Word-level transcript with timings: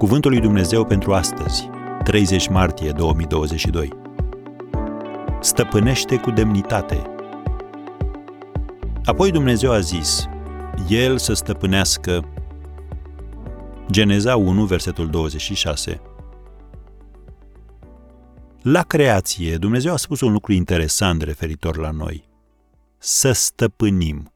Cuvântul 0.00 0.30
lui 0.30 0.40
Dumnezeu 0.40 0.84
pentru 0.84 1.14
astăzi, 1.14 1.68
30 2.04 2.48
martie 2.48 2.90
2022. 2.90 3.88
Stăpânește 5.40 6.16
cu 6.16 6.30
demnitate. 6.30 7.02
Apoi 9.04 9.30
Dumnezeu 9.30 9.72
a 9.72 9.80
zis, 9.80 10.28
El 10.88 11.18
să 11.18 11.32
stăpânească. 11.32 12.28
Geneza 13.90 14.36
1, 14.36 14.64
versetul 14.64 15.10
26. 15.10 16.00
La 18.62 18.82
creație, 18.82 19.56
Dumnezeu 19.56 19.92
a 19.92 19.96
spus 19.96 20.20
un 20.20 20.32
lucru 20.32 20.52
interesant 20.52 21.22
referitor 21.22 21.76
la 21.76 21.90
noi. 21.90 22.28
Să 22.98 23.32
stăpânim. 23.32 24.32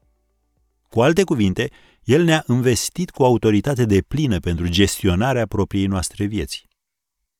Cu 0.95 1.01
alte 1.01 1.23
cuvinte, 1.23 1.69
El 2.03 2.23
ne-a 2.23 2.43
investit 2.47 3.09
cu 3.09 3.23
autoritate 3.23 3.85
de 3.85 4.01
plină 4.01 4.39
pentru 4.39 4.67
gestionarea 4.67 5.45
propriei 5.45 5.85
noastre 5.85 6.25
vieți. 6.25 6.67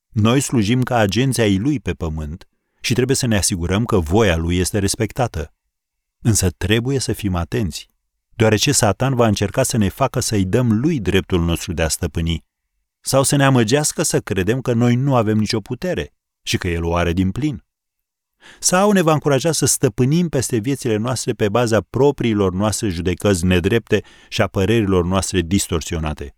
Noi 0.10 0.40
slujim 0.40 0.84
ca 0.84 0.98
agenții 0.98 1.42
ai 1.42 1.58
Lui 1.58 1.80
pe 1.80 1.94
pământ 1.94 2.48
și 2.82 2.94
trebuie 2.94 3.16
să 3.16 3.26
ne 3.26 3.38
asigurăm 3.38 3.86
că 3.86 4.00
voia 4.00 4.36
Lui 4.36 4.58
este 4.58 4.80
respectată. 4.80 5.54
Însă 6.22 6.50
trebuie 6.50 7.00
să 7.00 7.14
fim 7.14 7.36
atenți, 7.36 7.90
deoarece 8.34 8.72
Satan 8.72 9.16
va 9.16 9.28
încerca 9.28 9.64
să 9.64 9.78
ne 9.78 9.90
facă 9.90 10.20
să-i 10.20 10.46
dăm 10.46 10.80
Lui 10.80 11.00
dreptul 11.00 11.44
nostru 11.44 11.74
de 11.74 11.82
a 11.82 11.88
stăpâni, 11.88 12.46
sau 13.02 13.24
să 13.24 13.36
ne 13.36 13.44
amăgească 13.44 14.04
să 14.04 14.20
credem 14.20 14.62
că 14.62 14.74
noi 14.74 14.96
nu 14.96 15.16
avem 15.16 15.38
nicio 15.38 15.60
putere 15.60 16.14
și 16.44 16.58
că 16.58 16.68
El 16.68 16.84
o 16.84 16.96
are 16.96 17.14
din 17.14 17.32
plin 17.32 17.64
sau 18.60 18.92
ne 18.92 19.02
va 19.02 19.14
încuraja 19.14 19.52
să 19.52 19.66
stăpânim 19.66 20.30
peste 20.30 20.58
viețile 20.58 20.96
noastre 20.96 21.34
pe 21.34 21.50
baza 21.50 21.82
propriilor 21.82 22.54
noastre 22.54 22.90
judecăți 22.90 23.46
nedrepte 23.46 24.04
și 24.30 24.42
a 24.42 24.48
părerilor 24.48 25.06
noastre 25.06 25.42
distorsionate. 25.42 26.36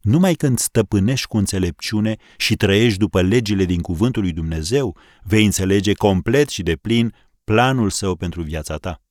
Numai 0.00 0.34
când 0.34 0.58
stăpânești 0.58 1.26
cu 1.26 1.36
înțelepciune 1.36 2.16
și 2.36 2.56
trăiești 2.56 2.98
după 2.98 3.22
legile 3.22 3.64
din 3.64 3.80
cuvântul 3.80 4.22
lui 4.22 4.32
Dumnezeu, 4.32 4.96
vei 5.22 5.44
înțelege 5.44 5.92
complet 5.92 6.48
și 6.48 6.62
de 6.62 6.76
plin 6.76 7.14
planul 7.44 7.90
său 7.90 8.16
pentru 8.16 8.42
viața 8.42 8.76
ta. 8.76 9.02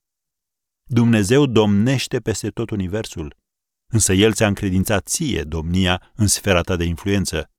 Dumnezeu 0.89 1.45
domnește 1.45 2.19
peste 2.19 2.49
tot 2.49 2.69
universul, 2.69 3.35
însă 3.93 4.13
El 4.13 4.33
ți-a 4.33 4.47
încredințat 4.47 5.07
ție 5.07 5.41
domnia 5.43 6.11
în 6.15 6.27
sfera 6.27 6.61
ta 6.61 6.75
de 6.75 6.83
influență. 6.83 7.49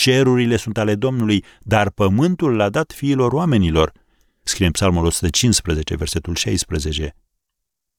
Cerurile 0.00 0.56
sunt 0.56 0.78
ale 0.78 0.94
Domnului, 0.94 1.44
dar 1.60 1.90
pământul 1.90 2.56
l-a 2.56 2.68
dat 2.68 2.92
fiilor 2.92 3.32
oamenilor. 3.32 3.92
Scrie 4.42 4.66
în 4.66 4.72
Psalmul 4.72 5.04
115, 5.04 5.96
versetul 5.96 6.34
16. 6.34 7.16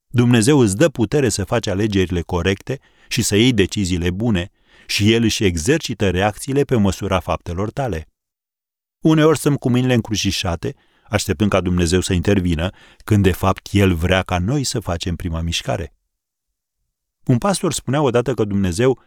Dumnezeu 0.08 0.60
îți 0.60 0.78
dă 0.78 0.90
putere 0.90 1.30
să 1.30 1.44
faci 1.44 1.68
alegerile 1.68 2.22
corecte 2.22 2.80
și 3.08 3.22
să 3.22 3.36
iei 3.36 3.54
deciziile 3.54 4.12
bune 4.12 4.52
și 4.88 5.14
El 5.14 5.24
își 5.24 5.44
exercită 5.44 6.10
reacțiile 6.10 6.64
pe 6.64 6.76
măsura 6.76 7.20
faptelor 7.20 7.72
tale. 7.72 8.08
Uneori 9.00 9.38
stăm 9.38 9.56
cu 9.56 9.70
mâinile 9.70 9.94
încrucișate, 9.94 10.76
așteptând 11.10 11.50
ca 11.50 11.62
Dumnezeu 11.62 12.00
să 12.00 12.14
intervină, 12.14 12.70
când 13.04 13.24
de 13.24 13.32
fapt 13.32 13.68
El 13.72 13.94
vrea 13.94 14.22
ca 14.22 14.40
noi 14.40 14.64
să 14.64 14.80
facem 14.80 15.16
prima 15.16 15.42
mișcare. 15.42 15.94
Un 17.26 17.38
pastor 17.38 17.74
spunea 17.74 18.02
odată 18.02 18.34
că 18.34 18.44
Dumnezeu 18.44 19.00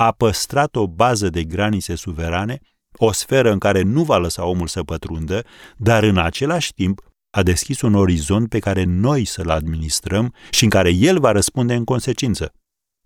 a 0.00 0.12
păstrat 0.12 0.76
o 0.76 0.86
bază 0.86 1.28
de 1.28 1.44
granițe 1.44 1.94
suverane, 1.94 2.60
o 2.96 3.12
sferă 3.12 3.50
în 3.52 3.58
care 3.58 3.82
nu 3.82 4.04
va 4.04 4.16
lăsa 4.16 4.44
omul 4.44 4.66
să 4.66 4.82
pătrundă, 4.82 5.44
dar 5.76 6.02
în 6.02 6.18
același 6.18 6.72
timp 6.72 7.00
a 7.30 7.42
deschis 7.42 7.80
un 7.80 7.94
orizont 7.94 8.48
pe 8.48 8.58
care 8.58 8.84
noi 8.84 9.24
să-l 9.24 9.50
administrăm 9.50 10.34
și 10.50 10.64
în 10.64 10.70
care 10.70 10.90
el 10.90 11.20
va 11.20 11.32
răspunde 11.32 11.74
în 11.74 11.84
consecință. 11.84 12.52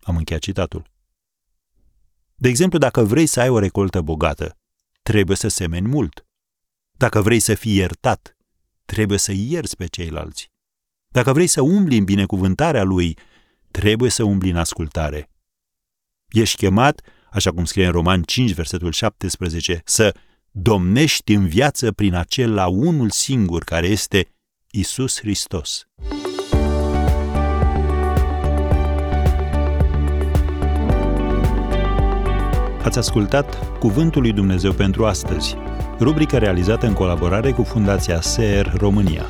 Am 0.01 0.17
încheiat 0.17 0.43
citatul. 0.43 0.91
De 2.35 2.49
exemplu, 2.49 2.79
dacă 2.79 3.03
vrei 3.03 3.27
să 3.27 3.41
ai 3.41 3.49
o 3.49 3.59
recoltă 3.59 4.01
bogată, 4.01 4.59
trebuie 5.03 5.37
să 5.37 5.49
semeni 5.49 5.89
mult. 5.89 6.27
Dacă 6.93 7.21
vrei 7.21 7.41
să 7.41 7.55
fii 7.55 7.77
iertat, 7.77 8.37
trebuie 8.85 9.19
să 9.19 9.33
ierți 9.35 9.77
pe 9.77 9.87
ceilalți. 9.87 10.51
Dacă 11.09 11.33
vrei 11.33 11.47
să 11.47 11.61
umbli 11.61 11.97
în 11.97 12.05
binecuvântarea 12.05 12.83
lui, 12.83 13.19
trebuie 13.71 14.11
să 14.11 14.23
umbli 14.23 14.51
în 14.51 14.57
ascultare. 14.57 15.32
Ești 16.33 16.57
chemat, 16.57 17.01
așa 17.31 17.51
cum 17.51 17.65
scrie 17.65 17.87
în 17.87 17.93
Roman 17.93 18.23
5, 18.23 18.53
versetul 18.53 18.93
17, 18.93 19.83
să 19.85 20.15
domnești 20.51 21.33
în 21.33 21.47
viață 21.47 21.93
prin 21.93 22.15
acel 22.15 22.55
la 22.55 22.67
unul 22.67 23.11
singur 23.11 23.65
care 23.65 23.87
este 23.87 24.29
Isus 24.71 25.19
Hristos. 25.19 25.87
Ați 32.83 32.99
ascultat 32.99 33.79
Cuvântul 33.79 34.23
lui 34.23 34.33
Dumnezeu 34.33 34.73
pentru 34.73 35.07
astăzi, 35.07 35.57
rubrica 36.01 36.39
realizată 36.39 36.87
în 36.87 36.93
colaborare 36.93 37.51
cu 37.51 37.63
Fundația 37.63 38.21
SER 38.21 38.73
România. 38.77 39.29